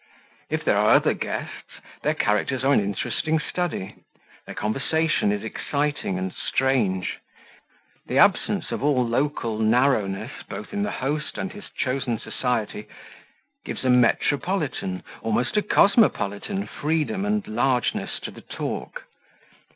If 0.49 0.65
there 0.65 0.77
are 0.77 0.95
other 0.95 1.13
guests, 1.13 1.73
their 2.01 2.15
characters 2.15 2.63
are 2.63 2.73
an 2.73 2.79
interesting 2.79 3.39
study; 3.39 3.97
their 4.47 4.55
conversation 4.55 5.31
is 5.31 5.43
exciting 5.43 6.17
and 6.17 6.33
strange; 6.33 7.19
the 8.07 8.17
absence 8.17 8.71
of 8.71 8.81
all 8.83 9.05
local 9.07 9.59
narrowness 9.59 10.31
both 10.49 10.73
in 10.73 10.81
the 10.81 10.89
host 10.89 11.37
and 11.37 11.51
his 11.53 11.69
chosen 11.77 12.17
society 12.17 12.87
gives 13.63 13.83
a 13.85 13.91
metropolitan, 13.91 15.03
almost 15.21 15.55
a 15.55 15.61
cosmopolitan 15.61 16.65
freedom 16.65 17.23
and 17.23 17.47
largeness 17.47 18.19
to 18.21 18.31
the 18.31 18.41
talk. 18.41 19.03